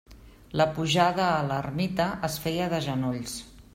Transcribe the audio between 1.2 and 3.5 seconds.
a l'ermita es feia de genolls.